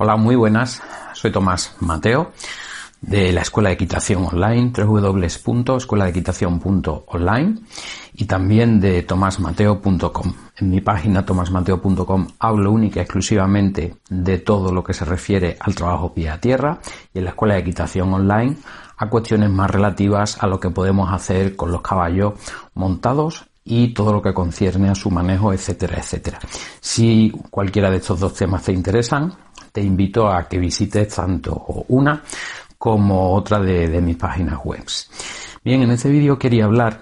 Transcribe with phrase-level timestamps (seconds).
[0.00, 0.80] Hola, muy buenas.
[1.12, 2.30] Soy Tomás Mateo
[3.00, 7.58] de la Escuela de Equitación Online, www.escueladeequitación.online
[8.14, 10.34] y también de tomasmateo.com.
[10.56, 15.74] En mi página tomasmateo.com hablo única y exclusivamente de todo lo que se refiere al
[15.74, 16.78] trabajo pie a tierra
[17.12, 18.56] y en la Escuela de Equitación Online
[18.98, 22.34] a cuestiones más relativas a lo que podemos hacer con los caballos
[22.74, 26.38] montados y todo lo que concierne a su manejo, etcétera, etcétera.
[26.80, 29.34] Si cualquiera de estos dos temas te interesan,
[29.78, 32.20] te invito a que visites tanto una
[32.76, 34.82] como otra de, mis páginas web.
[35.62, 37.00] Bien, en este vídeo quería hablar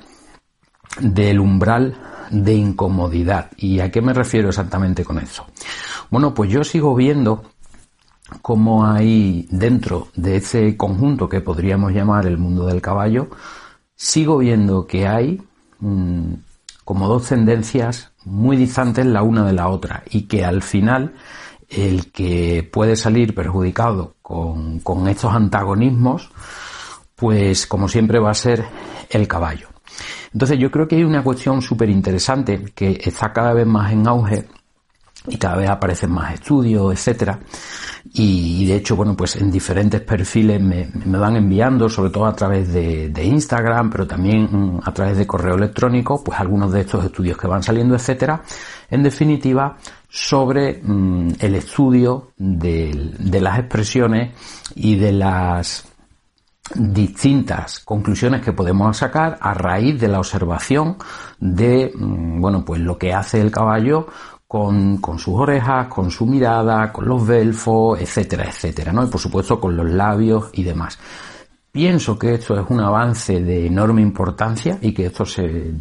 [1.00, 1.96] del umbral
[2.28, 3.50] de incomodidad.
[3.56, 5.46] ¿Y a qué me refiero exactamente con eso?
[6.10, 7.44] Bueno, pues yo sigo viendo
[8.42, 13.30] cómo hay dentro de ese conjunto que podríamos llamar el mundo del caballo,
[13.94, 15.40] sigo viendo que hay
[15.80, 16.34] mm,
[16.84, 21.14] como dos tendencias muy distantes la una de la otra y que al final
[21.68, 26.30] el que puede salir perjudicado con, estos antagonismos,
[27.14, 28.64] pues como siempre va a ser
[29.10, 29.68] el caballo.
[30.32, 34.06] Entonces yo creo que hay una cuestión súper interesante que está cada vez más en
[34.06, 34.46] auge
[35.28, 37.40] y cada vez aparecen más estudios, etcétera.
[38.12, 42.72] Y, de hecho, bueno, pues en diferentes perfiles me, van enviando, sobre todo a través
[42.72, 47.36] de, de, Instagram, pero también a través de correo electrónico, pues algunos de estos estudios
[47.36, 48.42] que van saliendo, etcétera.
[48.88, 49.76] En definitiva,
[50.08, 54.34] sobre mm, el estudio de, las expresiones
[54.74, 55.88] y de las
[56.74, 60.96] distintas conclusiones que podemos sacar a raíz de la observación
[61.38, 64.08] de mm, bueno pues lo que hace el caballo
[64.48, 69.04] con, sus orejas, con su mirada, con los belfos, etcétera, etcétera, ¿no?
[69.04, 70.98] Y por supuesto con los labios y demás.
[71.72, 75.72] Pienso que esto es un avance de enorme importancia y que esto se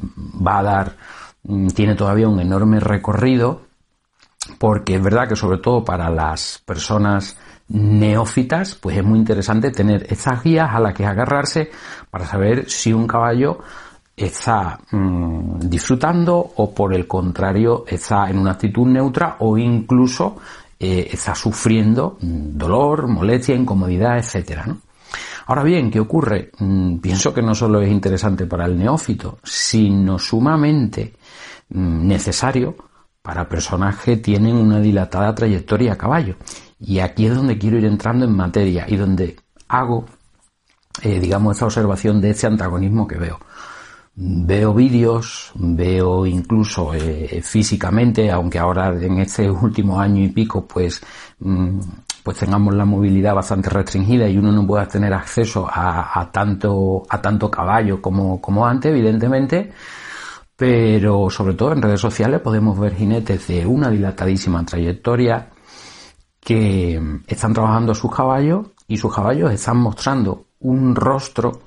[0.45, 0.97] va a dar,
[1.43, 3.64] mm, tiene todavía un enorme recorrido
[4.57, 10.05] porque es verdad que sobre todo para las personas neófitas, pues es muy interesante tener
[10.09, 11.71] estas guías a las que agarrarse
[12.09, 13.59] para saber si un caballo
[14.15, 20.37] está mm, disfrutando o por el contrario está en una actitud neutra o incluso
[20.79, 24.65] eh, está sufriendo mm, dolor, molestia, incomodidad, etcétera.
[25.47, 26.51] Ahora bien, ¿qué ocurre?
[26.59, 31.13] Mm, pienso que no solo es interesante para el neófito, sino sumamente
[31.69, 32.75] necesario
[33.25, 36.35] para personas que tienen una dilatada trayectoria a caballo.
[36.79, 39.35] Y aquí es donde quiero ir entrando en materia y donde
[39.67, 40.05] hago,
[41.01, 43.39] eh, digamos, esta observación de este antagonismo que veo.
[44.13, 51.01] Veo vídeos, veo incluso eh, físicamente, aunque ahora en este último año y pico, pues,
[51.39, 51.79] mm,
[52.21, 57.03] pues tengamos la movilidad bastante restringida y uno no pueda tener acceso a, a tanto,
[57.09, 59.71] a tanto caballo como, como antes, evidentemente,
[60.55, 65.49] pero sobre todo en redes sociales podemos ver jinetes de una dilatadísima trayectoria
[66.39, 71.61] que están trabajando sus caballos y sus caballos están mostrando un rostro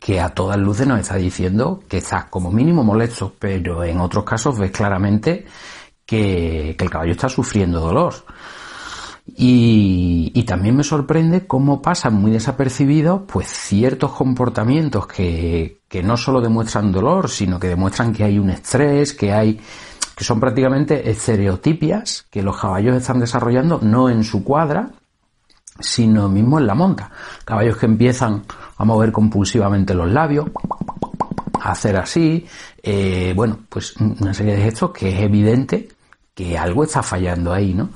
[0.00, 4.24] que a todas luces nos está diciendo que está como mínimo molesto, pero en otros
[4.24, 5.46] casos ves claramente
[6.04, 8.14] que, el caballo está sufriendo dolor.
[9.36, 16.42] Y, también me sorprende cómo pasan muy desapercibidos pues ciertos comportamientos que, que no solo
[16.42, 19.58] demuestran dolor, sino que demuestran que hay un estrés, que hay
[20.14, 24.90] que son prácticamente estereotipias que los caballos están desarrollando no en su cuadra,
[25.80, 27.10] sino mismo en la monta.
[27.46, 28.42] Caballos que empiezan
[28.76, 30.50] a mover compulsivamente los labios,
[31.62, 32.46] a hacer así,
[32.82, 35.88] eh, bueno, pues una serie de gestos que es evidente
[36.34, 37.88] que algo está fallando ahí, ¿no?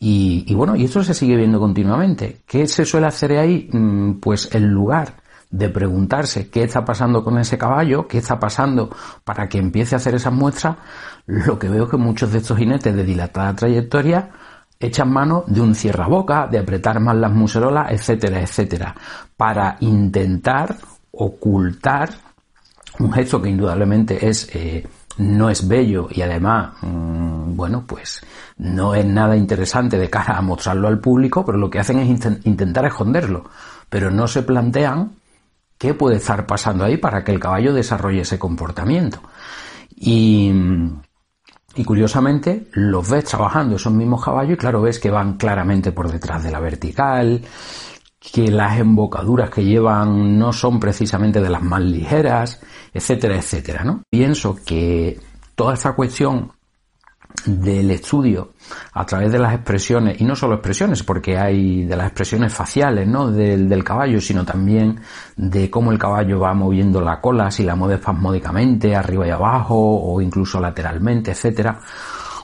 [0.00, 2.40] Y, bueno, y esto se sigue viendo continuamente.
[2.48, 3.68] ¿Qué se suele hacer ahí?
[3.72, 8.90] Mm, pues en lugar de preguntarse qué está pasando con ese caballo, qué está pasando
[9.24, 10.76] para que empiece a hacer esas muestras,
[11.26, 14.30] lo que veo es que muchos de estos jinetes de dilatada trayectoria
[14.80, 18.94] echan mano de un cierraboca, de apretar más las muserolas, etcétera, etcétera,
[19.36, 20.76] para intentar
[21.12, 22.10] ocultar
[22.98, 24.86] un gesto que indudablemente es eh,
[25.18, 28.22] no es bello y además, mm, bueno, pues
[28.56, 32.08] no es nada interesante de cara a mostrarlo al público, pero lo que hacen es
[32.44, 33.44] intentar esconderlo,
[33.88, 35.17] pero no se plantean
[35.78, 39.20] qué puede estar pasando ahí para que el caballo desarrolle ese comportamiento.
[39.94, 40.52] Y,
[41.74, 46.10] y curiosamente los ves trabajando esos mismos caballos y claro ves que van claramente por
[46.10, 47.42] detrás de la vertical,
[48.20, 52.60] que las embocaduras que llevan no son precisamente de las más ligeras,
[52.92, 54.02] etcétera, etcétera, ¿no?
[54.10, 55.18] Pienso que
[55.54, 56.52] toda esta cuestión
[57.44, 58.52] del estudio
[58.92, 63.06] a través de las expresiones, y no solo expresiones, porque hay de las expresiones faciales
[63.06, 63.30] ¿no?
[63.30, 65.00] del, del, caballo, sino también
[65.36, 69.76] de cómo el caballo va moviendo la cola, si la mueve espasmódicamente, arriba y abajo,
[69.76, 71.80] o incluso lateralmente, etcétera,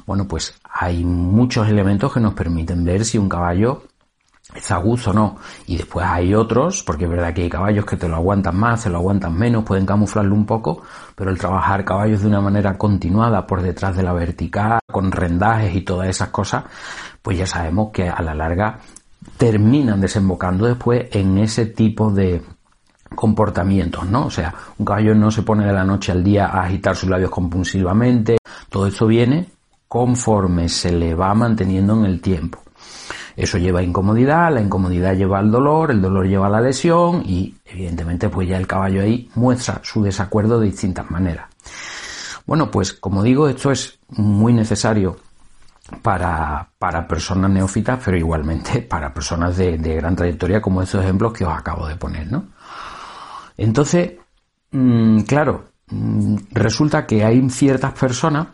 [0.06, 3.84] Bueno, pues hay muchos elementos que nos permiten ver si un caballo
[4.54, 5.36] está a gusto no.
[5.66, 8.82] Y después hay otros, porque es verdad que hay caballos que te lo aguantan más,
[8.82, 10.82] se lo aguantan menos, pueden camuflarlo un poco,
[11.14, 15.74] pero el trabajar caballos de una manera continuada por detrás de la vertical, con rendajes
[15.74, 16.64] y todas esas cosas,
[17.22, 18.78] pues ya sabemos que a la larga
[19.36, 22.42] terminan desembocando después en ese tipo de
[23.14, 24.26] comportamientos, ¿no?
[24.26, 27.08] O sea, un caballo no se pone de la noche al día a agitar sus
[27.08, 29.48] labios compulsivamente, todo eso viene
[29.88, 32.60] conforme se le va manteniendo en el tiempo.
[33.36, 37.22] Eso lleva a incomodidad, la incomodidad lleva al dolor, el dolor lleva a la lesión
[37.26, 41.48] y evidentemente pues ya el caballo ahí muestra su desacuerdo de distintas maneras.
[42.46, 45.16] Bueno, pues como digo, esto es muy necesario
[46.02, 51.44] para, para personas neófitas, pero igualmente para personas de, gran trayectoria, como esos ejemplos que
[51.44, 52.48] os acabo de poner, ¿no?
[53.56, 54.12] Entonces,
[54.70, 58.48] mm, claro, mm, resulta que hay ciertas personas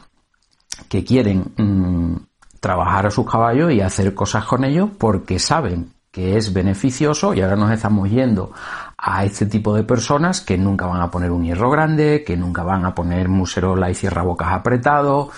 [0.88, 2.16] que quieren mm,
[2.60, 7.40] trabajar a sus caballos y hacer cosas con ellos porque saben que es beneficioso y
[7.40, 8.52] ahora nos estamos yendo
[8.98, 12.62] a este tipo de personas que nunca van a poner un hierro grande, que nunca
[12.62, 15.30] van a poner muserola y cierrabocas apretado,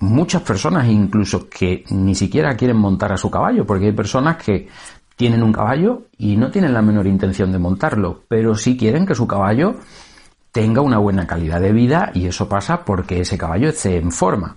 [0.00, 4.68] muchas personas incluso que ni siquiera quieren montar a su caballo, porque hay personas que
[5.14, 9.14] tienen un caballo y no tienen la menor intención de montarlo, pero sí quieren que
[9.14, 9.76] su caballo
[10.50, 14.56] tenga una buena calidad de vida y eso pasa porque ese caballo esté en forma.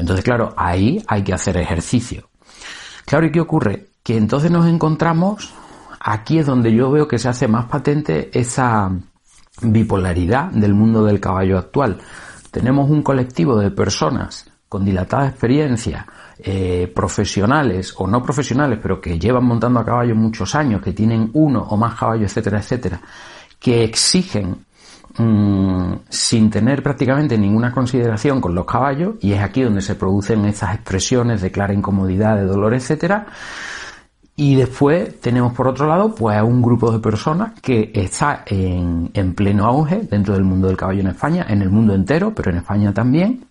[0.00, 2.28] Entonces, claro, ahí hay que hacer ejercicio.
[3.04, 3.88] Claro, ¿y qué ocurre?
[4.02, 5.52] Que entonces nos encontramos,
[6.00, 8.90] aquí es donde yo veo que se hace más patente esa
[9.62, 11.98] bipolaridad del mundo del caballo actual
[12.50, 16.06] tenemos un colectivo de personas con dilatada experiencia,
[16.38, 21.30] eh, profesionales o no profesionales, pero que llevan montando a caballo muchos años, que tienen
[21.32, 23.00] uno o más caballos, etcétera, etcétera,
[23.58, 24.64] que exigen
[25.16, 30.44] mm, sin tener prácticamente ninguna consideración con los caballos, y es aquí donde se producen
[30.44, 33.26] estas expresiones de clara incomodidad, de dolor, etcétera,
[34.36, 39.34] y después tenemos por otro lado pues un grupo de personas que está en, en,
[39.34, 42.56] pleno auge dentro del mundo del caballo en España, en el mundo entero, pero en
[42.56, 43.44] España también,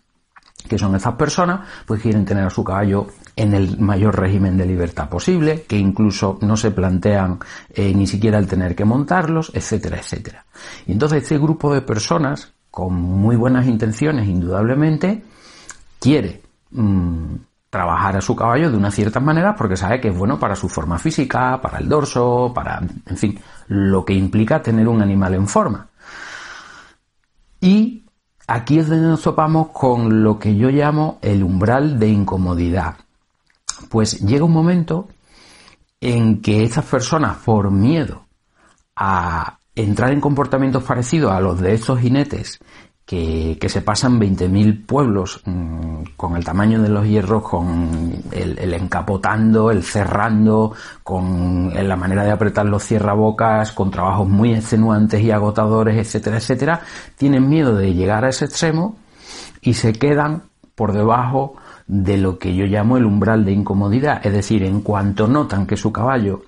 [0.67, 3.05] que son estas personas, pues quieren tener a su caballo
[3.39, 7.39] en el mayor régimen de libertad posible, que incluso no se plantean
[7.73, 10.45] eh, ni siquiera el tener que montarlos, etcétera, etcétera.
[10.85, 15.23] Y entonces este grupo de personas, con muy buenas intenciones indudablemente,
[16.01, 16.41] quiere
[16.71, 17.35] mm,
[17.69, 20.67] trabajar a su caballo de una cierta manera porque sabe que es bueno para su
[20.67, 23.39] forma física, para el dorso, para, en fin,
[23.69, 25.87] lo que implica tener un animal en forma.
[27.61, 28.03] Y
[28.47, 32.97] aquí es donde nos topamos con lo que yo llamo el umbral de incomodidad.
[33.89, 35.07] Pues llega un momento
[36.01, 38.25] en que estas personas, por miedo
[38.95, 42.59] a entrar en comportamientos parecidos a los de estos jinetes
[43.09, 49.71] que, se pasan 20.000 pueblos mm, con el tamaño de los hierros, con el, encapotando,
[49.71, 55.97] el cerrando, con la manera de apretar los cierrabocas, con trabajos muy extenuantes y agotadores,
[55.97, 56.81] etcétera, etcétera,
[57.17, 58.97] tienen miedo de llegar a ese extremo
[59.61, 60.43] y se quedan
[60.75, 61.55] por debajo
[61.89, 65.75] de lo que yo llamo el umbral de incomodidad, es decir, en cuanto notan que
[65.75, 66.43] su caballo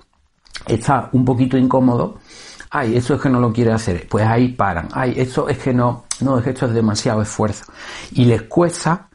[0.68, 2.20] está un poquito incómodo,
[2.70, 5.74] ay, esto es que no lo quiere hacer, pues ahí paran, ay, esto es que
[5.74, 7.66] no, no, es que esto es demasiado esfuerzo.
[8.12, 9.10] Y les cuesta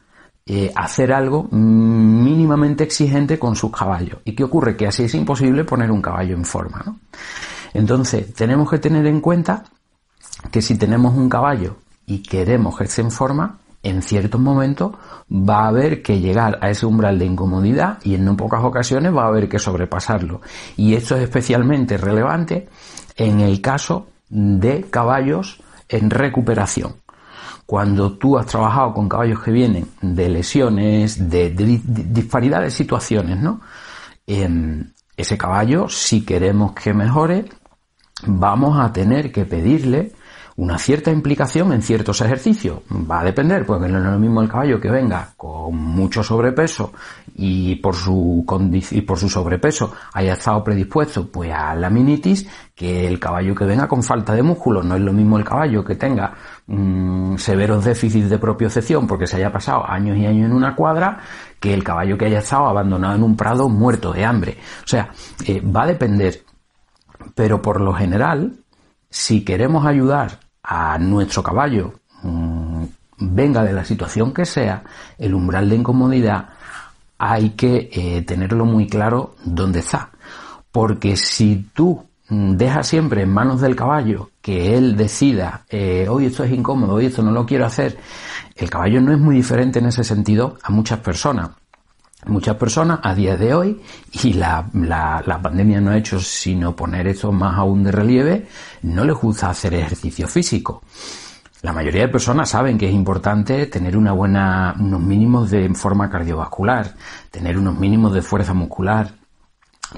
[0.45, 4.19] eh, hacer algo mínimamente exigente con sus caballos.
[4.25, 4.75] ¿Y qué ocurre?
[4.75, 6.99] Que así es imposible poner un caballo en forma, ¿no?
[7.73, 9.63] Entonces, tenemos que tener en cuenta
[10.51, 14.93] que si tenemos un caballo y queremos que esté en forma, en ciertos momentos
[15.31, 19.15] va a haber que llegar a ese umbral de incomodidad y en no pocas ocasiones
[19.15, 20.41] va a haber que sobrepasarlo.
[20.75, 22.67] Y esto es especialmente relevante
[23.15, 26.95] en el caso de caballos en recuperación.
[27.65, 33.59] Cuando tú has trabajado con caballos que vienen de lesiones, de, disparidad de situaciones, ¿no?
[34.25, 37.45] Em, ese caballo, si queremos que mejore,
[38.25, 40.13] vamos a tener que pedirle
[40.57, 42.79] una cierta implicación en ciertos ejercicios.
[42.91, 46.93] Va a depender, porque no es lo mismo el caballo que venga con mucho sobrepeso
[47.35, 48.43] y por su
[48.91, 53.65] y por su sobrepeso haya estado predispuesto pues a la minitis que el caballo que
[53.65, 54.81] venga con falta de músculo.
[54.81, 56.33] No es lo mismo el caballo que tenga
[56.65, 61.19] mm, severos déficits de propiocepción porque se haya pasado años y años en una cuadra
[61.59, 64.57] que el caballo que haya estado abandonado en un prado muerto de hambre.
[64.83, 65.09] O sea,
[65.45, 66.41] eh, va a depender.
[67.35, 68.57] Pero por lo general,
[69.09, 71.93] si queremos ayudar a nuestro caballo,
[72.23, 72.83] mm,
[73.19, 74.83] venga de la situación que sea,
[75.17, 76.49] el umbral de incomodidad
[77.17, 80.09] hay que eh, tenerlo muy claro dónde está.
[80.71, 86.25] Porque si tú mm, deja siempre en manos del caballo que él decida, eh, hoy
[86.25, 87.97] esto es incómodo, hoy esto no lo quiero hacer,
[88.55, 91.51] el caballo no es muy diferente en ese sentido a muchas personas.
[92.27, 93.81] Muchas personas a día de hoy,
[94.23, 98.47] y la, la pandemia no ha hecho sino poner esto más aún de relieve,
[98.83, 100.83] no les gusta hacer ejercicio físico.
[101.63, 106.09] La mayoría de personas saben que es importante tener una buena, unos mínimos de forma
[106.09, 106.93] cardiovascular,
[107.31, 109.11] tener unos mínimos de fuerza muscular,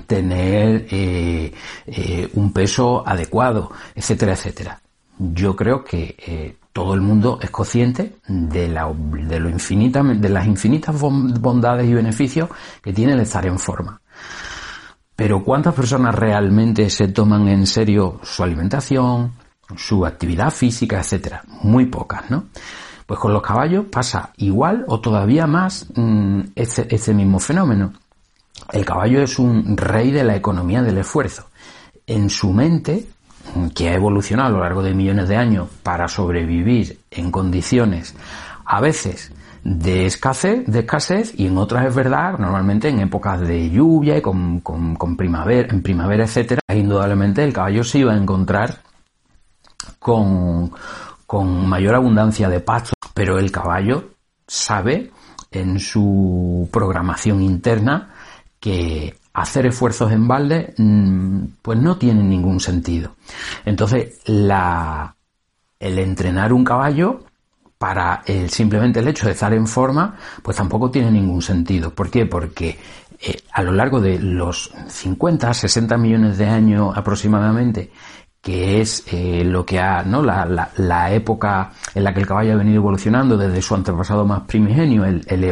[0.08, 1.54] tener eh,
[1.86, 4.82] eh, un peso adecuado, etcétera, etcétera.
[5.18, 10.96] Yo creo que eh, todo el mundo es consciente de, lo infinita, de las infinitas
[10.98, 12.50] bondades y beneficios
[12.82, 14.00] que tiene el estar en forma.
[15.14, 19.34] Pero ¿cuántas personas realmente se toman en serio su alimentación,
[19.76, 21.44] su actividad física, etcétera.
[21.64, 22.46] Muy pocas, ¿no?
[23.06, 27.92] Pues con los caballos pasa igual o todavía más mm, este, mismo fenómeno.
[28.72, 31.50] El caballo es un rey de la economía del esfuerzo.
[32.08, 33.06] En su mente,
[33.76, 38.16] que ha evolucionado a lo largo de millones de años para sobrevivir en condiciones
[38.66, 39.32] a veces
[39.64, 44.22] de escasez, de escasez y en otras es verdad, normalmente en épocas de lluvia y
[44.22, 48.82] con, con primavera, en primavera, etcétera, indudablemente el caballo se iba a encontrar
[50.00, 50.72] con,
[51.68, 54.12] mayor abundancia de pasto, pero el caballo
[54.48, 55.12] sabe
[55.52, 58.14] en su programación interna
[58.60, 63.16] que hacer esfuerzos en balde mm, pues no tiene ningún sentido.
[63.66, 65.16] Entonces, la,
[65.80, 67.24] el entrenar un caballo
[67.78, 71.96] para simplemente el hecho de estar en forma, pues tampoco tiene ningún sentido.
[71.96, 72.26] ¿Por qué?
[72.26, 72.78] Porque
[73.22, 77.92] eh, a lo largo de los 50, 60 millones de años aproximadamente
[78.42, 80.22] que es eh, lo que ha, ¿no?
[80.22, 84.44] La, la, época en la que el caballo ha venido evolucionando desde su antepasado más
[84.44, 85.44] primigenio, el, el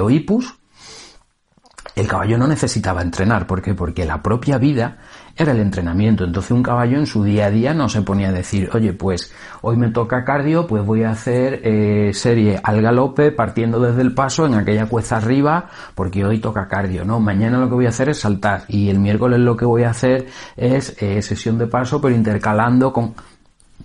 [1.98, 3.48] el caballo no necesitaba entrenar.
[3.48, 3.74] ¿Por qué?
[3.74, 4.98] Porque la propia vida
[5.36, 6.24] era el entrenamiento.
[6.24, 9.34] Entonces un caballo en su día a día no se ponía a decir, oye, pues
[9.62, 14.14] hoy me toca cardio, pues voy a hacer eh, serie al galope partiendo desde el
[14.14, 17.20] paso en aquella cuesta arriba porque hoy toca cardio, ¿no?
[17.20, 19.90] Mañana lo que voy a hacer es saltar y el miércoles lo que voy a
[19.90, 23.16] hacer es eh, sesión de paso pero intercalando con...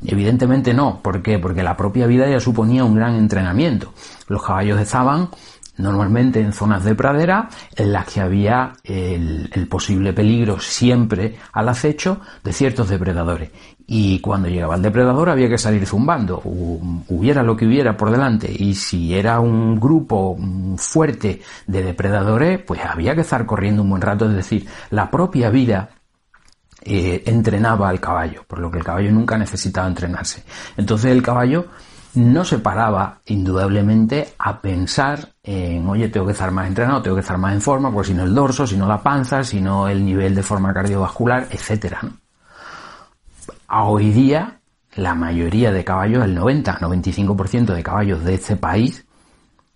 [0.05, 1.01] Evidentemente no.
[1.01, 1.39] ¿Por qué?
[1.39, 3.95] Porque la propia vida ya suponía un gran entrenamiento.
[4.27, 5.29] Los caballos estaban
[5.77, 12.21] normalmente en zonas de pradera en las que había el, posible peligro siempre al acecho
[12.45, 13.51] de ciertos depredadores.
[13.87, 18.51] Y cuando llegaba el depredador había que salir zumbando, hubiera lo que hubiera por delante.
[18.51, 20.37] Y si era un grupo
[20.77, 24.29] fuerte de depredadores, pues había que estar corriendo un buen rato.
[24.29, 25.91] Es decir, la propia vida
[26.85, 30.45] eh, entrenaba al caballo, por lo que el caballo nunca necesitaba entrenarse.
[30.77, 31.67] Entonces el caballo
[32.15, 37.23] no se paraba indudablemente a pensar en, oye, tengo que estar más entrenado, tengo que
[37.23, 39.89] estar más en forma, pues si no el dorso, si no la panza, si no
[39.89, 42.01] el nivel de forma cardiovascular, etcétera.
[43.67, 44.61] A hoy día,
[44.95, 49.05] la mayoría de caballos, el 90-95% de caballos de este país,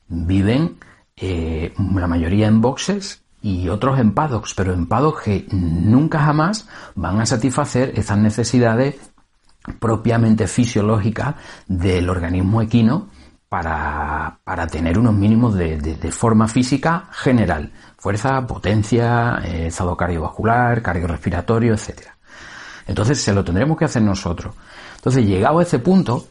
[0.09, 0.79] viven
[1.17, 6.69] eh, la mayoría en boxes y otros en paddocks, pero en paddocks que nunca jamás
[6.95, 8.97] van a satisfacer estas necesidades
[9.81, 13.09] propiamente fisiológica del organismo equino
[13.49, 17.73] para, tener unos mínimos de, forma física general.
[17.97, 22.09] Fuerza, potencia, eh, estado cardiovascular, cardiorrespiratorio, etc.
[22.87, 24.55] Entonces se lo tendremos que hacer nosotros.
[24.97, 26.27] Entonces, llegado a este punto,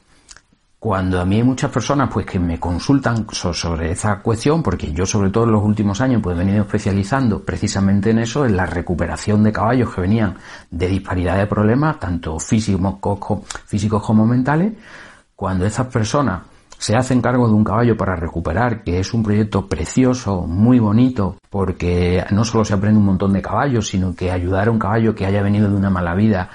[0.80, 5.06] cuando a mí hay muchas personas pues que me consultan sobre esa cuestión, porque yo
[5.06, 8.66] sobre todo en los últimos años pues he venido especializando precisamente en eso, en la
[8.66, 10.38] recuperación de caballos que venían
[10.70, 13.00] de disparidad de problemas, tanto físicos,
[13.66, 14.74] físicos como mentales,
[15.36, 16.42] cuando estas personas
[16.78, 21.38] se hacen cargo de un caballo para recuperar, que es un proyecto precioso, muy bonito,
[21.50, 25.16] porque no solo se aprende un montón de caballos, sino que ayudar a un caballo
[25.16, 26.50] que haya venido de una mala vida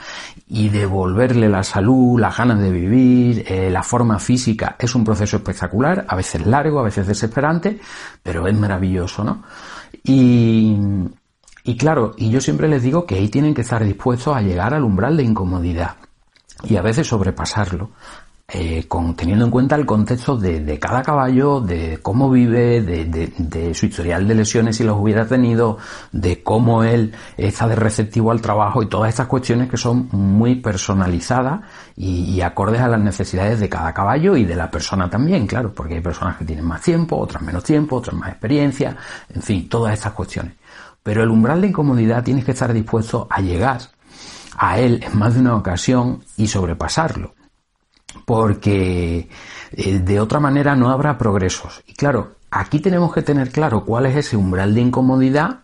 [0.48, 5.38] y devolverle la salud, las ganas de vivir, eh, la forma física, es un proceso
[5.38, 7.80] espectacular, a veces largo, a veces desesperante,
[8.22, 9.42] pero es maravilloso, ¿no?
[10.04, 10.76] Y,
[11.64, 14.74] y claro, y yo siempre les digo que ahí tienen que estar dispuestos a llegar
[14.74, 15.96] al umbral de incomodidad
[16.64, 17.90] y a veces sobrepasarlo.
[18.52, 23.86] Eh, con, teniendo en cuenta el contexto de, cada caballo, de cómo vive, de, su
[23.86, 25.78] historial de lesiones si los hubiera tenido,
[26.10, 30.56] de cómo él está de receptivo al trabajo y todas estas cuestiones que son muy
[30.56, 31.60] personalizadas
[31.96, 35.94] y, acordes a las necesidades de cada caballo y de la persona también, claro, porque
[35.94, 38.96] hay personas que tienen más tiempo, otras menos tiempo, otras más experiencia,
[39.32, 40.54] en fin, todas estas cuestiones.
[41.04, 43.80] Pero el umbral de incomodidad tienes que estar dispuesto a llegar
[44.56, 47.34] a él en más de una ocasión y sobrepasarlo
[48.24, 49.28] porque
[49.72, 51.82] eh, de otra manera no habrá progresos.
[51.86, 55.60] Y claro, aquí tenemos que tener claro cuál es ese umbral de incomodidad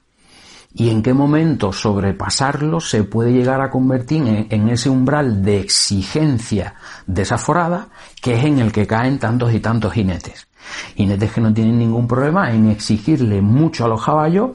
[0.79, 6.75] y en qué momento sobrepasarlo se puede llegar a convertir en, ese umbral de exigencia
[7.07, 7.89] desaforada
[8.21, 10.49] que es en el que caen tantos y tantos jinetes.
[10.95, 14.51] Jinetes que no tienen ningún problema en exigirle mucho a los caballos,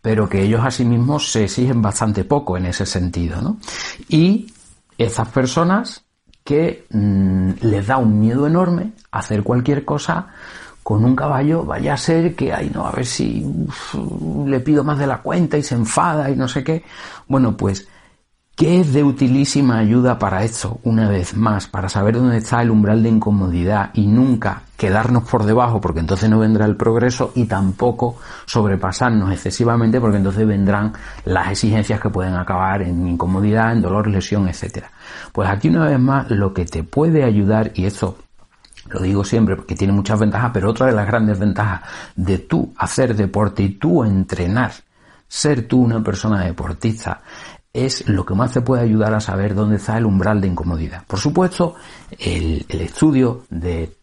[0.00, 3.42] pero que ellos a sí mismos se exigen bastante poco en ese sentido.
[3.42, 3.58] ¿no?
[4.08, 4.46] Y
[4.96, 6.05] esas personas
[6.46, 10.28] que mm, les da un miedo enorme hacer cualquier cosa
[10.84, 13.44] con un caballo, vaya a ser que, ay, no, a ver si
[14.46, 16.84] le pido más de la cuenta y se enfada y no sé qué.
[17.26, 17.88] Bueno, pues,
[18.56, 20.80] ¿qué es de utilísima ayuda para esto?
[20.82, 25.44] Una vez más, para saber dónde está el umbral de incomodidad y nunca quedarnos por
[25.44, 30.94] debajo porque entonces no vendrá el progreso y tampoco sobrepasarnos excesivamente porque entonces vendrán
[31.26, 34.90] las exigencias que pueden acabar en incomodidad, en dolor, lesión, etcétera.
[35.32, 38.16] Pues aquí una vez más lo que te puede ayudar y esto
[38.88, 41.82] lo digo siempre porque tiene muchas ventajas, pero otra de las grandes ventajas
[42.14, 44.72] de tú hacer deporte y tú entrenar,
[45.28, 47.20] ser tú una persona deportista,
[47.76, 51.04] es lo que más te puede ayudar a saber dónde está el umbral de incomodidad.
[51.06, 51.74] Por supuesto,
[52.18, 53.96] el, estudio de,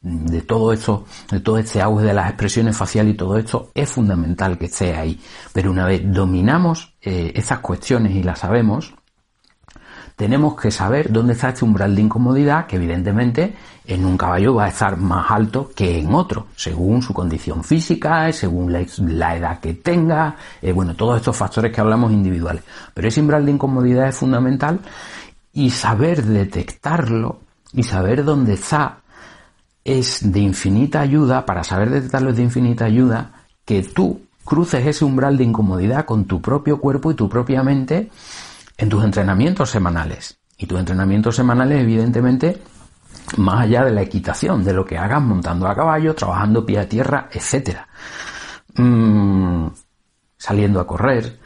[0.47, 4.57] todo esto, de todo este auge de las expresiones faciales y todo esto es fundamental
[4.57, 5.19] que esté ahí.
[5.51, 8.93] Pero una vez dominamos eh, estas cuestiones y las sabemos,
[10.23, 14.63] tenemos que saber dónde está este umbral de incomodidad, que evidentemente en un caballo va
[14.63, 19.73] a estar más alto que en otro, según su condición física, según la, edad que
[19.73, 22.63] tenga, eh, bueno, todos estos factores que hablamos individuales.
[22.93, 24.79] Pero ese umbral de incomodidad es fundamental
[25.51, 27.41] y saber detectarlo
[27.73, 28.99] y saber dónde está
[29.83, 35.03] es de infinita ayuda, para saber detectarlo es de infinita ayuda, que tú cruces ese
[35.03, 38.09] umbral de incomodidad con tu propio cuerpo y tu propia mente
[38.83, 40.37] en tus entrenamientos semanales.
[40.57, 42.61] Y tus entrenamientos semanales, evidentemente,
[43.37, 46.89] más allá de la equitación, de lo que hagas montando a caballo, trabajando pie a
[46.89, 47.79] tierra, etc.
[48.75, 49.67] Mm,
[50.37, 51.39] saliendo a correr,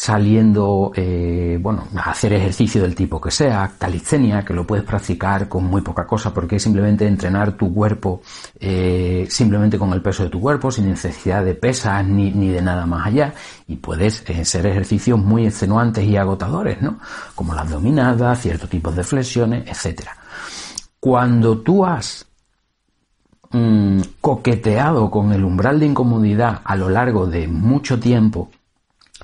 [0.00, 5.46] saliendo, eh, bueno, a hacer ejercicio del tipo que sea, calistenia, que lo puedes practicar
[5.46, 8.22] con muy poca cosa, porque es simplemente entrenar tu cuerpo
[8.58, 12.62] eh, simplemente con el peso de tu cuerpo, sin necesidad de pesas ni, ni de
[12.62, 13.34] nada más allá,
[13.68, 16.98] y puedes hacer eh, ejercicios muy extenuantes y agotadores, ¿no?
[17.34, 20.16] Como las dominadas, ciertos tipos de flexiones, etcétera.
[20.98, 22.26] Cuando tú has
[23.50, 28.48] mm, coqueteado con el umbral de incomodidad a lo largo de mucho tiempo,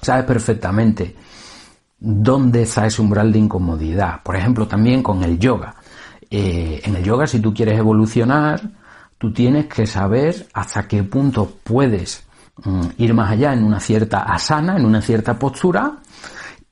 [0.02, 1.16] sabes perfectamente
[1.98, 4.22] dónde está ese umbral de incomodidad.
[4.22, 5.74] Por ejemplo, también con el yoga.
[6.30, 8.60] Eh, en el yoga, si tú quieres evolucionar,
[9.18, 12.24] tú tienes que saber hasta qué punto puedes
[12.64, 15.98] mm, ir más allá en una cierta asana, en una cierta postura,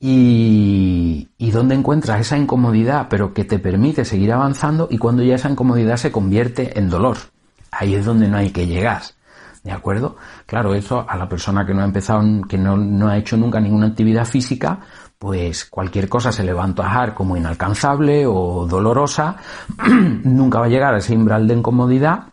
[0.00, 5.36] y, y dónde encuentras esa incomodidad, pero que te permite seguir avanzando, y cuando ya
[5.36, 7.16] esa incomodidad se convierte en dolor.
[7.70, 9.02] Ahí es donde no hay que llegar.
[9.64, 10.16] ¿De acuerdo?
[10.44, 13.86] Claro, eso a la persona que no ha empezado, que no, ha hecho nunca ninguna
[13.86, 14.78] actividad física,
[15.18, 19.36] pues cualquier cosa se le va a como inalcanzable o dolorosa,
[20.24, 22.24] nunca va a llegar a ese umbral de incomodidad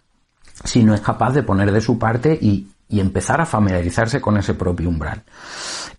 [0.65, 4.37] si no es capaz de poner de su parte y y empezar a familiarizarse con
[4.37, 5.23] ese propio umbral.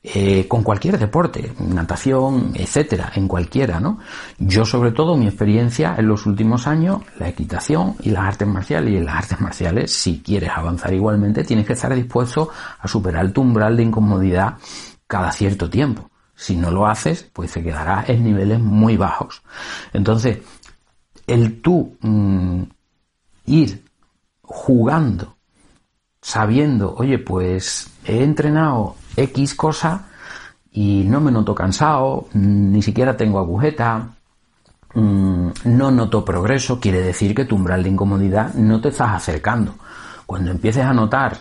[0.04, 4.00] Eh, con cualquier deporte, natación, etcétera, en cualquiera, ¿no?
[4.36, 8.92] Yo, sobre todo, mi experiencia en los últimos años, la equitación y las artes marciales.
[8.92, 13.30] Y en las artes marciales, si quieres avanzar igualmente, tienes que estar dispuesto a superar
[13.30, 14.58] tu umbral de incomodidad
[15.06, 16.10] cada cierto tiempo.
[16.34, 19.42] Si no lo haces, pues te quedarás en niveles muy bajos.
[19.92, 20.38] Entonces,
[21.28, 22.62] el tú mm,
[23.46, 23.84] ir
[24.42, 25.36] jugando
[26.20, 30.06] sabiendo, oye, pues he entrenado X cosa
[30.72, 34.08] y no me noto cansado, ni siquiera tengo agujeta,
[34.94, 39.74] mm, no noto progreso, quiere decir que tu umbral de incomodidad no te estás acercando.
[40.26, 41.36] Cuando empieces a notar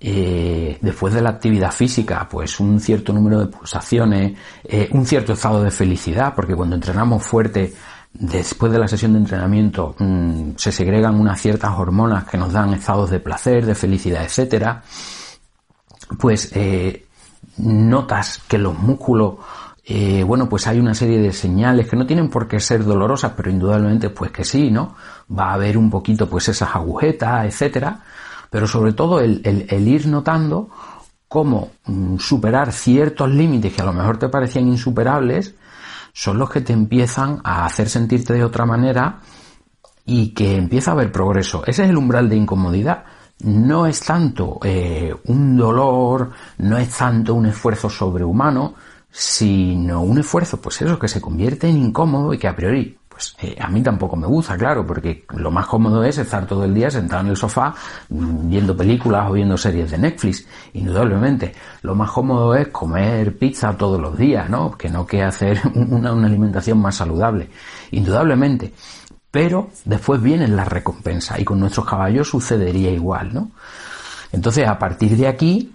[0.00, 5.34] eh, después de la actividad física, pues un cierto número de pulsaciones, eh, un cierto
[5.34, 7.72] estado de felicidad, porque cuando entrenamos fuerte
[8.12, 12.72] después de la sesión de entrenamiento mm, se segregan unas ciertas hormonas que nos dan
[12.74, 14.82] estados de placer, de felicidad, etcétera,
[16.18, 17.03] pues eh,
[17.58, 19.34] notas que los músculos,
[19.84, 23.32] eh, bueno, pues hay una serie de señales que no tienen por qué ser dolorosas,
[23.36, 24.94] pero indudablemente pues que sí, ¿no?
[25.36, 28.00] Va a haber un poquito pues esas agujetas, etcétera,
[28.50, 30.70] pero sobre todo el, el ir notando
[31.28, 35.56] cómo mm, superar ciertos límites que a lo mejor te parecían insuperables,
[36.12, 39.18] son los que te empiezan a hacer sentirte de otra manera
[40.06, 41.64] y que empieza a haber progreso.
[41.66, 43.04] Ese es el umbral de incomodidad.
[43.40, 48.74] No es tanto eh, un dolor, no es tanto un esfuerzo sobrehumano,
[49.10, 53.36] sino un esfuerzo, pues eso, que se convierte en incómodo y que a priori Pues
[53.42, 56.74] eh, a mí tampoco me gusta, claro, porque lo más cómodo es estar todo el
[56.74, 57.72] día sentado en el sofá
[58.08, 61.54] mm, viendo películas o viendo series de Netflix, indudablemente.
[61.82, 64.72] Lo más cómodo es comer pizza todos los días, ¿no?
[64.76, 67.50] Que no que hacer una, una alimentación más saludable,
[67.92, 68.72] indudablemente.
[69.34, 73.50] Pero después viene la recompensa y con nuestros caballos sucedería igual, ¿no?
[74.30, 75.74] Entonces, a partir de aquí,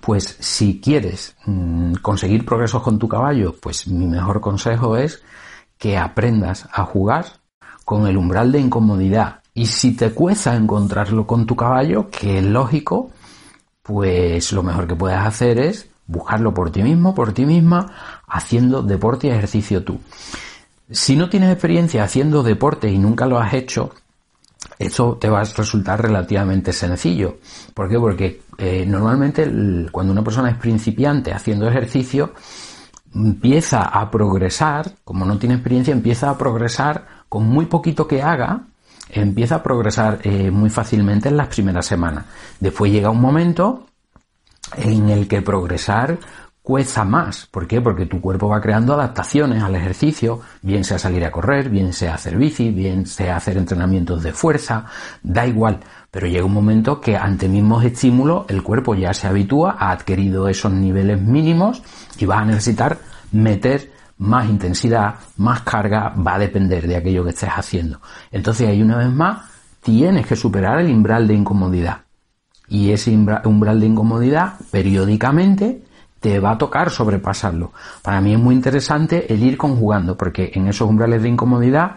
[0.00, 5.22] pues si quieres mm, conseguir progresos con tu caballo, pues mi mejor consejo es
[5.78, 7.26] que aprendas a jugar
[7.84, 9.42] con el umbral de incomodidad.
[9.54, 13.12] Y si te cuesta encontrarlo con tu caballo, que es lógico,
[13.84, 17.92] pues lo mejor que puedes hacer es buscarlo por ti mismo, por ti misma,
[18.26, 20.00] haciendo deporte y ejercicio tú.
[20.90, 23.92] Si no tienes experiencia haciendo deporte y nunca lo has hecho,
[24.78, 27.38] esto te va a resultar relativamente sencillo.
[27.72, 27.98] ¿Por qué?
[27.98, 29.50] Porque eh, normalmente
[29.90, 32.34] cuando una persona es principiante haciendo ejercicio,
[33.14, 38.66] empieza a progresar, como no tiene experiencia, empieza a progresar con muy poquito que haga,
[39.08, 42.24] empieza a progresar eh, muy fácilmente en las primeras semanas.
[42.60, 43.86] Después llega un momento
[44.76, 46.18] en el que progresar
[46.64, 47.44] cuesta más.
[47.50, 47.82] ¿Por qué?
[47.82, 52.14] Porque tu cuerpo va creando adaptaciones al ejercicio, bien sea salir a correr, bien sea
[52.14, 54.86] hacer bici, bien sea hacer entrenamientos de fuerza,
[55.22, 55.80] da igual.
[56.10, 60.48] Pero llega un momento que ante mismos estímulos el cuerpo ya se habitúa, ha adquirido
[60.48, 61.82] esos niveles mínimos
[62.18, 62.96] y va a necesitar
[63.30, 68.00] meter más intensidad, más carga, va a depender de aquello que estés haciendo.
[68.32, 69.50] Entonces ahí una vez más
[69.82, 72.04] tienes que superar el umbral de incomodidad.
[72.68, 75.82] Y ese umbral de incomodidad periódicamente
[76.24, 77.72] te va a tocar sobrepasarlo.
[78.00, 81.96] Para mí es muy interesante el ir conjugando, porque en esos umbrales de incomodidad,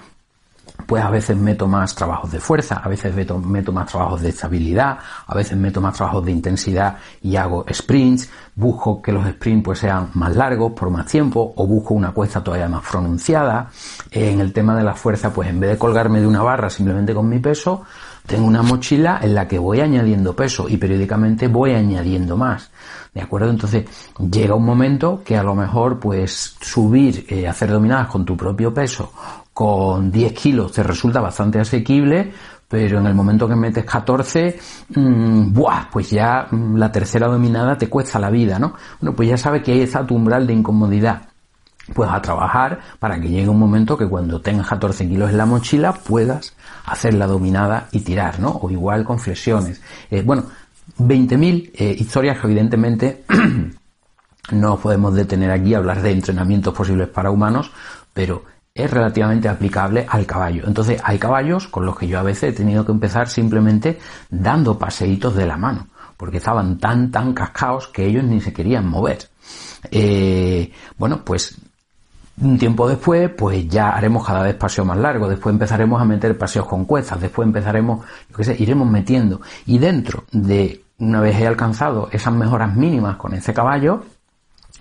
[0.85, 4.27] pues a veces meto más trabajos de fuerza, a veces meto, meto más trabajos de
[4.27, 9.63] estabilidad, a veces meto más trabajos de intensidad y hago sprints, busco que los sprints
[9.63, 13.69] pues sean más largos por más tiempo, o busco una cuesta todavía más pronunciada.
[14.11, 17.13] En el tema de la fuerza, pues en vez de colgarme de una barra simplemente
[17.13, 17.85] con mi peso,
[18.27, 22.69] tengo una mochila en la que voy añadiendo peso y periódicamente voy añadiendo más.
[23.13, 23.49] ¿De acuerdo?
[23.49, 23.85] Entonces
[24.29, 28.71] llega un momento que a lo mejor pues subir, eh, hacer dominadas con tu propio
[28.71, 29.11] peso
[29.57, 32.31] con 10 kilos te resulta bastante asequible,
[32.67, 34.59] pero en el momento que metes 14,
[34.89, 35.89] mmm, ¡buah!
[35.91, 38.73] pues ya mm, la tercera dominada te cuesta la vida, ¿no?
[39.01, 41.29] Bueno, pues ya sabes que ahí está umbral de incomodidad.
[41.93, 45.45] Pues a trabajar para que llegue un momento que cuando tengas 14 kilos en la
[45.45, 48.49] mochila puedas hacer la dominada y tirar, ¿no?
[48.61, 49.81] O igual con flexiones.
[50.11, 50.43] Eh, bueno,
[50.99, 53.23] 20.000 eh, historias que evidentemente
[54.51, 57.71] no podemos detener aquí a hablar de entrenamientos posibles para humanos,
[58.13, 60.63] pero es relativamente aplicable al caballo.
[60.67, 64.77] Entonces hay caballos con los que yo a veces he tenido que empezar simplemente dando
[64.77, 69.17] paseitos de la mano, porque estaban tan, tan cascados que ellos ni se querían mover.
[69.91, 71.57] Eh, bueno, pues
[72.41, 76.37] un tiempo después, pues ya haremos cada vez paseos más largos, después empezaremos a meter
[76.37, 79.41] paseos con cuestas, después empezaremos, yo qué sé, iremos metiendo.
[79.65, 84.03] Y dentro de, una vez he alcanzado esas mejoras mínimas con ese caballo,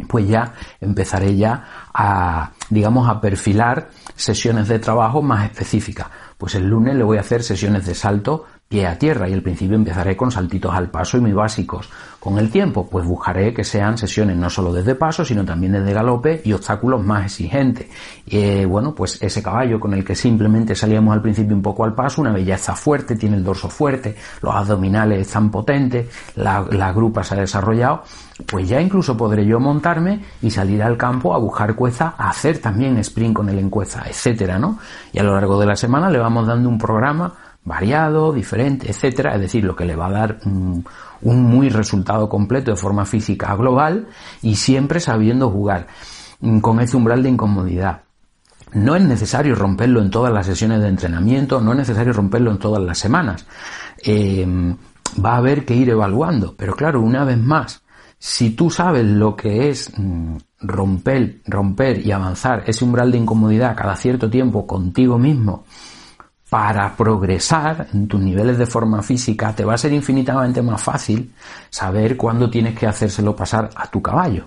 [0.08, 6.08] pues ya empezaré ya a, digamos, a perfilar sesiones de trabajo más específicas.
[6.36, 9.42] Pues el lunes le voy a hacer sesiones de salto pie a tierra y al
[9.42, 11.88] principio empezaré con saltitos al paso y muy básicos.
[12.18, 15.92] Con el tiempo, pues buscaré que sean sesiones no solo desde paso, sino también desde
[15.92, 17.86] galope y obstáculos más exigentes.
[18.26, 21.94] Eh, bueno, pues ese caballo con el que simplemente salíamos al principio un poco al
[21.94, 26.92] paso, una vez ya está fuerte, tiene el dorso fuerte, los abdominales están potentes, la,
[26.92, 28.02] grupa se ha desarrollado,
[28.44, 32.58] pues ya incluso podré yo montarme y salir al campo a buscar cuesta, a hacer
[32.58, 34.80] también sprint con el encuesta, etcétera, ¿no?
[35.12, 37.32] Y a lo largo de la semana le vamos dando un programa
[37.66, 40.84] variado, diferente, etcétera, es decir, lo que le va a dar un,
[41.20, 44.06] muy resultado completo de forma física global
[44.40, 45.88] y siempre sabiendo jugar
[46.40, 48.02] mm, con ese umbral de incomodidad.
[48.72, 52.58] No es necesario romperlo en todas las sesiones de entrenamiento, no es necesario romperlo en
[52.58, 53.46] todas las semanas.
[53.98, 54.76] Em,
[55.24, 57.82] va a haber que ir evaluando, pero claro, una vez más,
[58.18, 63.76] si tú sabes lo que es mm, romper, romper y avanzar ese umbral de incomodidad
[63.76, 65.64] cada cierto tiempo contigo mismo,
[66.48, 71.32] para progresar en tus niveles de forma física te va a ser infinitamente más fácil
[71.70, 74.46] saber cuándo tienes que hacérselo pasar a tu caballo.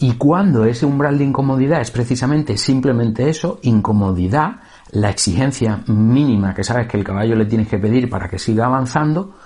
[0.00, 4.60] Y cuando ese umbral de incomodidad es precisamente simplemente eso, incomodidad,
[4.92, 8.66] la exigencia mínima que sabes que el caballo le tienes que pedir para que siga
[8.66, 9.36] avanzando,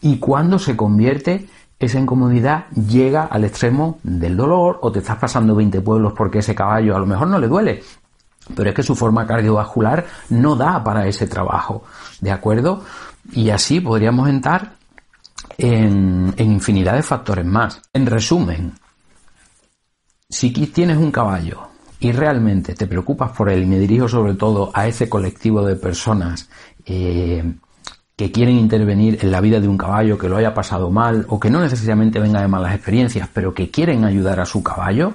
[0.00, 1.48] y cuando se convierte
[1.80, 6.54] esa incomodidad llega al extremo del dolor o te estás pasando 20 pueblos porque ese
[6.54, 7.82] caballo a lo mejor no le duele,
[8.54, 11.84] pero es que su forma cardiovascular no da para ese trabajo,
[12.20, 12.84] ¿de acuerdo?
[13.32, 14.78] Y así podríamos entrar
[15.56, 17.80] en, infinidad de factores más.
[17.92, 18.72] En resumen,
[20.28, 21.68] si tienes un caballo
[22.00, 25.76] y realmente te preocupas por él, y me dirijo sobre todo a ese colectivo de
[25.76, 26.48] personas
[26.86, 27.54] eh,
[28.16, 31.38] que quieren intervenir en la vida de un caballo que lo haya pasado mal o
[31.38, 35.14] que no necesariamente venga de malas experiencias, pero que quieren ayudar a su caballo,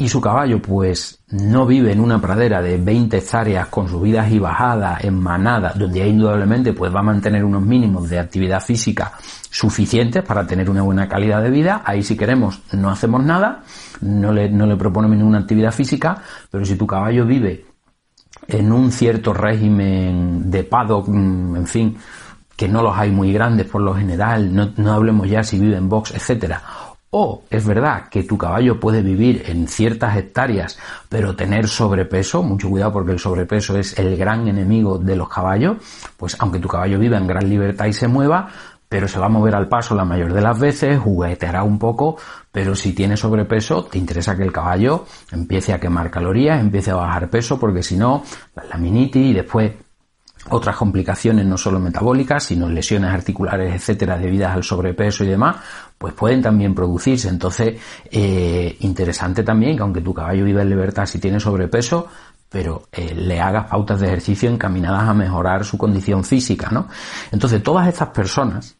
[0.00, 4.38] y su caballo pues no vive en una pradera de 20 hectáreas con subidas y
[4.38, 9.12] bajadas en manada, donde indudablemente pues va a mantener unos mínimos de actividad física
[9.50, 13.62] suficientes para tener una buena calidad de vida, ahí si queremos no hacemos nada,
[14.00, 17.66] no le, no le proponemos ninguna actividad física, pero si tu caballo vive
[18.48, 21.96] en un cierto régimen de paddock, mm, en fin,
[22.56, 25.76] que no los hay muy grandes por lo general, no, no hablemos ya si vive
[25.76, 26.62] en box, etcétera,
[27.10, 32.70] o es verdad que tu caballo puede vivir en ciertas hectáreas, pero tener sobrepeso, mucho
[32.70, 35.78] cuidado porque el sobrepeso es el gran enemigo de los caballos,
[36.16, 38.48] pues aunque tu caballo viva en gran libertad y se mueva,
[38.88, 42.16] pero se va a mover al paso la mayor de las veces, jugueteará un poco,
[42.50, 46.96] pero si tiene sobrepeso, te interesa que el caballo empiece a quemar calorías, empiece a
[46.96, 49.72] bajar peso, porque si no, la laminitis y después
[50.48, 55.56] otras complicaciones no solo metabólicas, sino lesiones articulares, etcétera, debidas al sobrepeso y demás,
[56.00, 57.28] pues pueden también producirse.
[57.28, 57.78] Entonces,
[58.10, 62.08] eh, interesante también que aunque tu caballo viva en libertad si tiene sobrepeso,
[62.48, 66.88] pero eh, le hagas pautas de ejercicio encaminadas a mejorar su condición física, ¿no?
[67.30, 68.78] Entonces, todas estas personas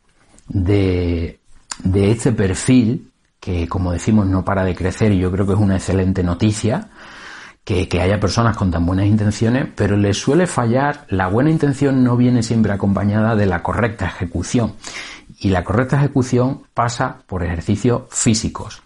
[0.48, 1.38] de,
[1.84, 5.58] de este perfil, que como decimos no para de crecer y yo creo que es
[5.58, 6.88] una excelente noticia,
[7.64, 12.02] que, que, haya personas con tan buenas intenciones, pero les suele fallar, la buena intención
[12.02, 14.72] no viene siempre acompañada de la correcta ejecución.
[15.40, 18.82] Y la correcta ejecución pasa por ejercicios físicos.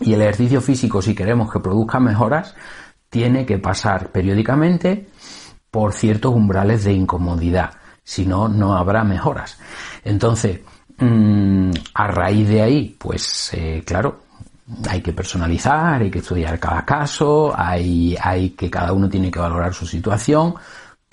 [0.00, 2.54] Y el ejercicio físico, si queremos que produzca mejoras,
[3.08, 5.08] tiene que pasar periódicamente
[5.70, 7.70] por ciertos umbrales de incomodidad.
[8.02, 9.58] Si no, no habrá mejoras.
[10.04, 10.60] Entonces,
[10.98, 14.22] mmm, a raíz de ahí, pues eh, claro,
[14.88, 19.38] hay que personalizar, hay que estudiar cada caso, hay, hay que cada uno tiene que
[19.38, 20.54] valorar su situación,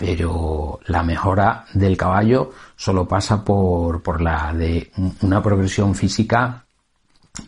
[0.04, 4.90] pero la mejora del caballo solo pasa por, por la de
[5.22, 6.66] una progresión física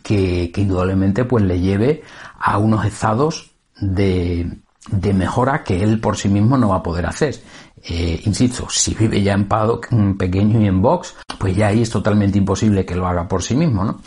[0.01, 2.01] que, indudablemente pues le lleve
[2.39, 4.51] a unos estados de,
[4.89, 7.39] de, mejora que él por sí mismo no va a poder hacer.
[7.83, 11.91] Eh, insisto, si vive ya en paddock pequeño y en box, pues ya ahí es
[11.91, 14.01] totalmente imposible que lo haga por sí mismo, ¿no?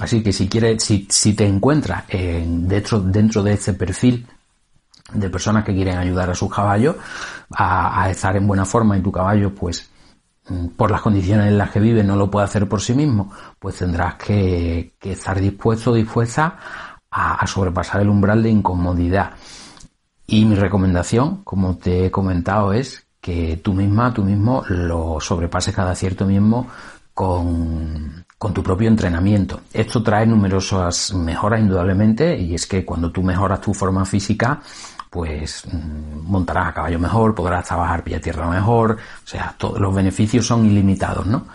[0.00, 4.24] Así que si quieres, si, si te encuentras en, dentro, dentro de este perfil
[5.12, 6.96] de personas que quieren ayudar a sus caballos
[7.54, 9.90] a, estar en buena forma y tu caballo pues
[10.48, 13.32] mm, por las condiciones en las que vive no lo puede hacer por sí mismo,
[13.58, 16.58] pues tendrás que, estar dispuesto o dispuesta
[17.10, 19.32] a, a, sobrepasar el umbral de incomodidad.
[20.26, 25.74] Y mi recomendación, como te he comentado, es que tú misma, tú mismo lo sobrepases
[25.74, 26.68] cada cierto mismo
[27.14, 29.62] con, con tu propio entrenamiento.
[29.72, 34.60] Esto trae numerosas mejoras indudablemente y es que cuando tú mejoras tu forma física,
[35.10, 39.94] pues mm, montarás a caballo mejor, podrás trabajar pie tierra mejor, o sea, todos los
[39.94, 41.46] beneficios son ilimitados, ¿no?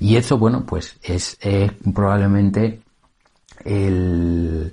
[0.00, 2.80] Y esto, bueno, pues es, es probablemente
[3.64, 4.72] el,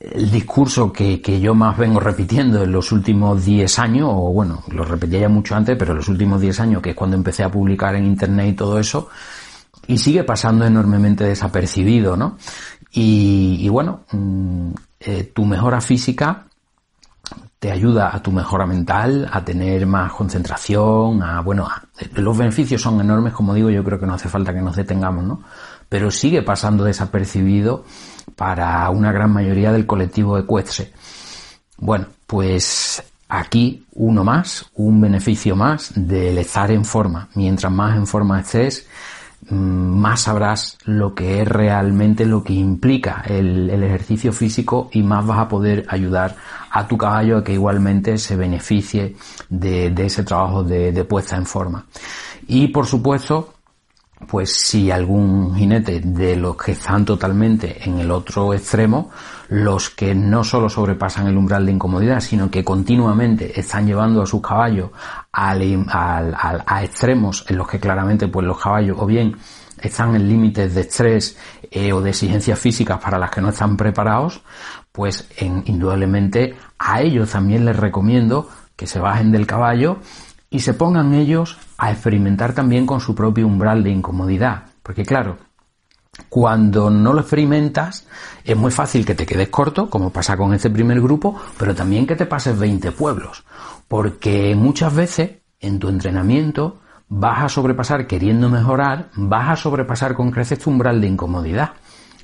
[0.00, 4.62] el discurso que, que, yo más vengo repitiendo en los últimos 10 años, o bueno,
[4.70, 7.42] lo repetía ya mucho antes, pero en los últimos 10 años, que es cuando empecé
[7.42, 9.08] a publicar en internet y todo eso,
[9.86, 12.36] y sigue pasando enormemente desapercibido, ¿no?
[12.92, 16.47] Y, y bueno, mm, eh, tu mejora física
[17.58, 21.82] te ayuda a tu mejora mental, a tener más concentración, a, bueno, a,
[22.14, 25.24] los beneficios son enormes, como digo, yo creo que no hace falta que nos detengamos,
[25.24, 25.42] ¿no?
[25.88, 27.84] Pero sigue pasando desapercibido
[28.36, 30.92] para una gran mayoría del colectivo ecuestre.
[31.78, 37.28] Bueno, pues aquí uno más, un beneficio más del estar en forma.
[37.34, 38.86] Mientras más en forma estés,
[39.50, 45.38] más sabrás lo que es realmente lo que implica el, ejercicio físico y más vas
[45.38, 46.36] a poder ayudar
[46.70, 49.16] a tu caballo a que igualmente se beneficie
[49.48, 51.86] de, ese trabajo de, de puesta en forma.
[52.46, 53.54] Y por supuesto,
[54.26, 59.10] pues si algún jinete de los que están totalmente en el otro extremo,
[59.48, 64.26] los que no solo sobrepasan el umbral de incomodidad, sino que continuamente están llevando a
[64.26, 64.90] sus caballos
[65.46, 66.34] al,
[66.66, 69.36] a extremos en los que claramente pues los caballos o bien
[69.80, 71.38] están en límites de estrés
[71.70, 74.42] eh, o de exigencias físicas para las que no están preparados,
[74.92, 79.98] pues en, indudablemente a ellos también les recomiendo que se bajen del caballo
[80.50, 84.64] y se pongan ellos a experimentar también con su propio umbral de incomodidad.
[84.82, 85.36] Porque claro,
[86.28, 88.06] cuando no lo experimentas,
[88.44, 92.06] es muy fácil que te quedes corto, como pasa con este primer grupo, pero también
[92.06, 93.44] que te pases 20 pueblos.
[93.86, 100.30] Porque muchas veces en tu entrenamiento vas a sobrepasar, queriendo mejorar, vas a sobrepasar con
[100.30, 101.72] creces tu umbral de incomodidad.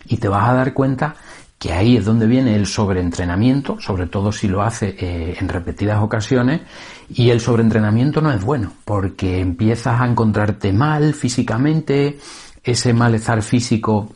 [0.06, 1.16] Y te vas a dar cuenta
[1.58, 6.02] que ahí es donde viene el sobreentrenamiento, sobre todo si lo hace eh, en repetidas
[6.02, 6.60] ocasiones,
[7.08, 12.18] y el sobreentrenamiento no es bueno, porque empiezas a encontrarte mal físicamente,
[12.64, 14.10] ese malestar físico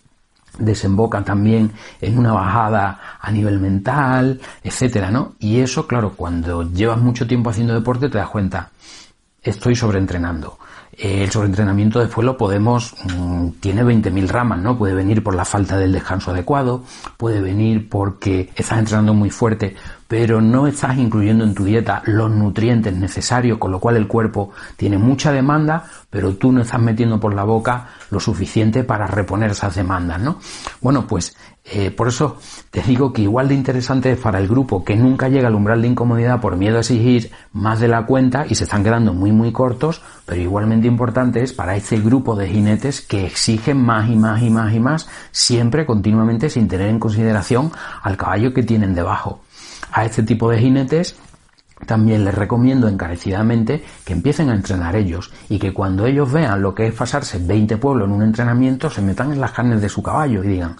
[0.59, 5.35] desemboca también en una bajada a nivel mental, etcétera, ¿no?
[5.39, 8.71] Y eso, claro, cuando llevas mucho tiempo haciendo deporte te das cuenta,
[9.43, 10.59] estoy sobreentrenando.
[10.99, 14.77] El sobreentrenamiento después lo podemos, mm, tiene 20.000 ramas, ¿no?
[14.77, 16.83] Puede venir por la falta del descanso adecuado,
[17.17, 19.77] puede venir porque estás entrenando muy fuerte,
[20.09, 24.51] pero no estás incluyendo en tu dieta los nutrientes necesarios, con lo cual el cuerpo
[24.77, 29.53] tiene mucha demanda, pero tú no estás metiendo por la boca lo suficiente para reponer
[29.53, 30.39] esas demandas, ¿no?
[30.81, 31.37] Bueno, pues
[31.70, 32.38] eh, por eso
[32.70, 35.83] te digo que igual de interesante es para el grupo que nunca llega al umbral
[35.83, 39.33] de incomodidad por miedo a exigir más de la cuenta y se están quedando muy
[39.33, 44.16] muy cortos, pero igualmente importante es para ese grupo de jinetes que exigen más y
[44.16, 47.70] más y más y más, siempre continuamente sin tener en consideración
[48.02, 49.40] al caballo que tienen debajo.
[49.92, 51.16] A este tipo de jinetes
[51.87, 56.74] también les recomiendo encarecidamente que empiecen a entrenar ellos y que cuando ellos vean lo
[56.74, 60.02] que es pasarse 20 pueblos en un entrenamiento se metan en las carnes de su
[60.02, 60.76] caballo y digan,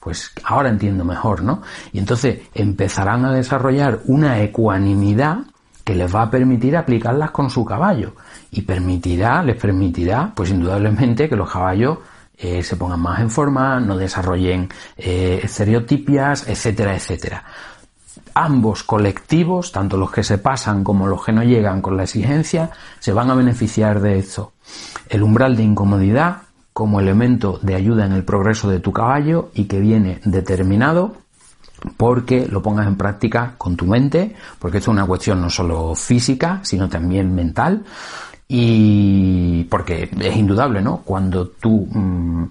[0.00, 1.62] Pues ahora entiendo mejor, ¿no?
[1.92, 5.38] Y entonces empezarán a desarrollar una ecuanimidad
[5.84, 8.14] que les va a permitir aplicarlas con su caballo
[8.50, 11.98] y permitirá, les permitirá, pues indudablemente que los caballos
[12.36, 17.44] eh, se pongan más en forma, no desarrollen eh, estereotipias, etcétera, etcétera
[18.34, 22.70] ambos colectivos, tanto los que se pasan como los que no llegan con la exigencia,
[22.98, 24.52] se van a beneficiar de esto.
[25.08, 26.42] El umbral de incomodidad
[26.72, 31.14] como elemento de ayuda en el progreso de tu caballo y que viene determinado
[31.96, 35.94] porque lo pongas en práctica con tu mente, porque esto es una cuestión no solo
[35.94, 37.84] física, sino también mental,
[38.48, 40.98] y porque es indudable, ¿no?
[41.04, 42.44] Cuando tú mm,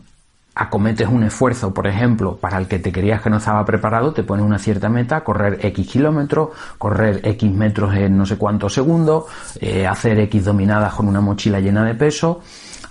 [0.56, 4.24] acometes un esfuerzo, por ejemplo, para el que te querías que no estaba preparado, te
[4.24, 9.26] pones una cierta meta, correr X kilómetros, correr X metros en no sé cuántos segundos,
[9.60, 12.42] eh, hacer X dominadas con una mochila llena de peso,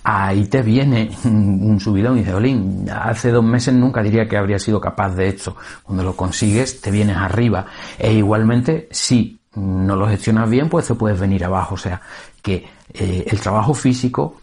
[0.03, 4.59] ahí te viene un subidón y dices, Olin, hace dos meses nunca diría que habría
[4.59, 5.57] sido capaz de esto.
[5.83, 7.67] Cuando lo consigues, te vienes arriba.
[7.99, 11.75] E igualmente, si no lo gestionas bien, pues te puedes venir abajo.
[11.75, 12.01] O sea,
[12.43, 14.37] que eh, el trabajo físico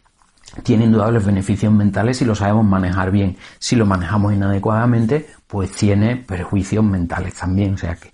[0.64, 3.38] tiene indudables beneficios mentales si lo sabemos manejar bien.
[3.60, 7.74] Si lo manejamos inadecuadamente, pues tiene perjuicios mentales también.
[7.74, 8.14] O sea que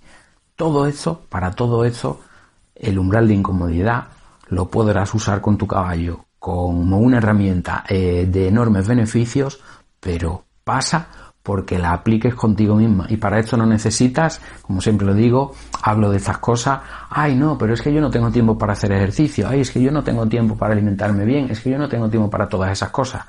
[0.56, 2.20] todo eso, para todo eso,
[2.74, 4.08] el umbral de incomodidad
[4.48, 9.60] lo podrás usar con tu caballo como una herramienta eh, de enormes beneficios,
[10.00, 11.06] pero pasa
[11.40, 13.06] porque la apliques contigo misma.
[13.08, 17.56] Y para esto no necesitas, como siempre lo digo, hablo de estas cosas, ay no,
[17.56, 20.02] pero es que yo no tengo tiempo para hacer ejercicio, ay es que yo no
[20.02, 23.24] tengo tiempo para alimentarme bien, es que yo no tengo tiempo para todas esas cosas.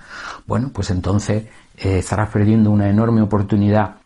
[0.47, 1.43] Bueno, pues entonces
[1.77, 3.97] eh, estarás perdiendo una enorme oportunidad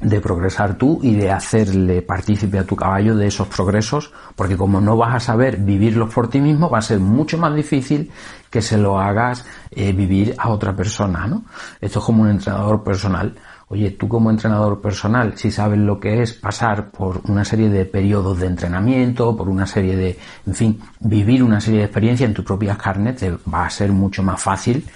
[0.00, 4.80] de progresar tú y de hacerle partícipe a tu caballo de esos progresos, porque como
[4.80, 8.10] no vas a saber vivirlos por ti mismo, va a ser mucho más difícil
[8.48, 11.44] que se lo hagas eh, vivir a otra persona, ¿no?
[11.80, 13.34] Esto es como un entrenador personal.
[13.70, 17.84] Oye, tú como entrenador personal, si sabes lo que es pasar por una serie de
[17.84, 22.34] periodos de entrenamiento, por una serie de, en fin, vivir una serie de experiencias en
[22.34, 24.86] tus propias carnes, te va a ser mucho más fácil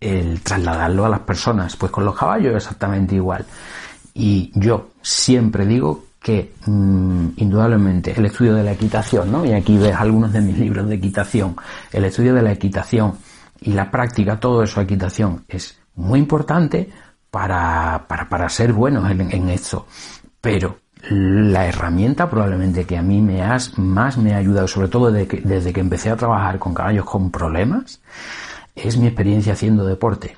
[0.00, 1.76] el trasladarlo a las personas.
[1.76, 3.44] Pues con los caballos exactamente igual.
[4.14, 9.44] Y yo siempre digo que mm, indudablemente el estudio de la equitación, ¿no?
[9.44, 11.56] Y aquí ves algunos de mis libros de equitación,
[11.92, 13.14] el estudio de la equitación
[13.60, 16.90] y la práctica, todo eso, equitación, es muy importante
[17.30, 19.86] para, para, para ser buenos en, en esto.
[20.40, 20.76] Pero
[21.10, 25.26] la herramienta probablemente que a mí me has, más me ha ayudado, sobre todo desde
[25.26, 28.00] que, desde que empecé a trabajar con caballos con problemas,
[28.74, 30.36] es mi experiencia haciendo deporte.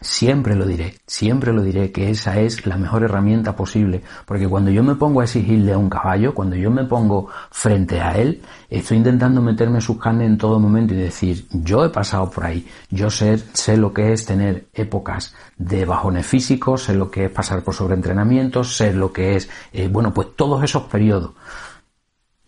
[0.00, 4.70] Siempre lo diré, siempre lo diré que esa es la mejor herramienta posible, porque cuando
[4.70, 8.42] yo me pongo a exigirle a un caballo, cuando yo me pongo frente a él,
[8.68, 12.66] estoy intentando meterme sus carnes en todo momento y decir, yo he pasado por ahí,
[12.90, 17.30] yo sé, sé lo que es tener épocas de bajones físicos, sé lo que es
[17.30, 21.30] pasar por sobreentrenamiento, sé lo que es, eh, bueno, pues todos esos periodos.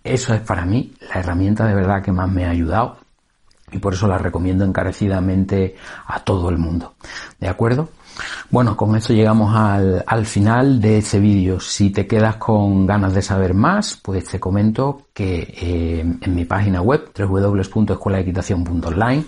[0.04, 3.07] Eso es para mí la herramienta de verdad que más me ha ayudado
[3.72, 5.76] y por eso la recomiendo encarecidamente
[6.07, 6.94] a todo el mundo.
[7.38, 7.88] ¿De acuerdo?
[8.50, 11.61] Bueno, con esto llegamos al, al final de este vídeo.
[11.61, 16.44] Si te quedas con ganas de saber más, pues te comento que eh, en mi
[16.44, 19.24] página web www.escuelaequitación.online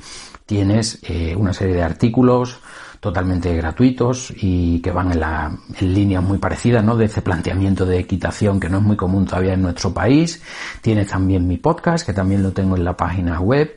[0.47, 2.59] tienes eh, una serie de artículos
[2.99, 6.97] totalmente gratuitos y que van en, la, en líneas muy parecidas, ¿no?
[6.97, 10.43] De este planteamiento de equitación que no es muy común todavía en nuestro país.
[10.83, 13.75] Tienes también mi podcast, que también lo tengo en la página web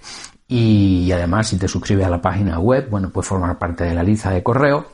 [0.56, 4.04] y además, si te suscribes a la página web, bueno, puedes formar parte de la
[4.04, 4.86] lista de correo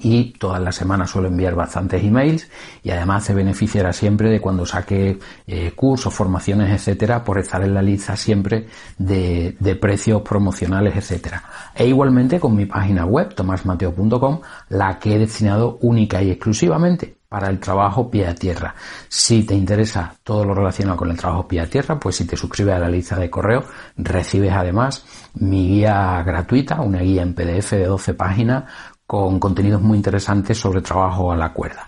[0.00, 2.50] y todas las semanas suelo enviar bastantes emails
[2.82, 7.72] y además se beneficiará siempre de cuando saque eh, cursos, formaciones, etcétera, por estar en
[7.72, 8.66] la lista siempre
[8.98, 11.42] de, de precios promocionales, etcétera.
[11.74, 17.50] E igualmente con mi página web, tomasmateo.com, la que he destinado única y exclusivamente para
[17.50, 18.74] el trabajo pie a tierra.
[19.08, 22.34] Si te interesa todo lo relacionado con el trabajo pie a tierra, pues si te
[22.34, 23.62] suscribes a la lista de correo,
[23.98, 28.64] recibes además mi guía gratuita, una guía en PDF de 12 páginas
[29.06, 31.86] con contenidos muy interesantes sobre trabajo a la cuerda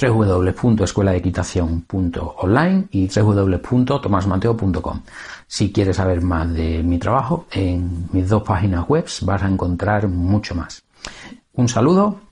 [0.00, 5.02] www.escueladequitación.online y www.tomasmateo.com.
[5.46, 10.08] Si quieres saber más de mi trabajo, en mis dos páginas web vas a encontrar
[10.08, 10.82] mucho más.
[11.52, 12.29] Un saludo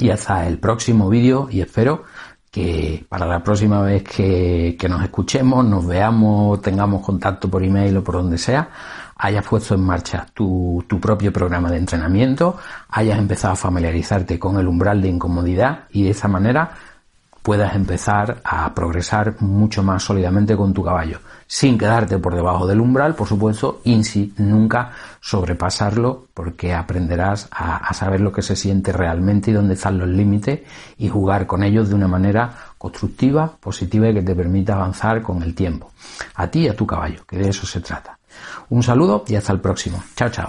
[0.00, 2.04] y hasta el próximo vídeo y espero
[2.50, 7.96] que para la próxima vez que, que nos escuchemos, nos veamos, tengamos contacto por email
[7.98, 8.70] o por donde sea,
[9.16, 12.56] hayas puesto en marcha tu, tu, propio programa de entrenamiento,
[12.88, 16.72] hayas empezado a familiarizarte con el umbral de incomodidad y de esa manera
[17.50, 22.80] puedas empezar a progresar mucho más sólidamente con tu caballo, sin quedarte por debajo del
[22.80, 28.54] umbral, por supuesto, y sin nunca sobrepasarlo, porque aprenderás a, a saber lo que se
[28.54, 30.60] siente realmente y dónde están los límites
[30.96, 35.42] y jugar con ellos de una manera constructiva, positiva y que te permita avanzar con
[35.42, 35.90] el tiempo.
[36.36, 38.16] A ti y a tu caballo, que de eso se trata.
[38.68, 40.00] Un saludo y hasta el próximo.
[40.14, 40.48] Chao, chao.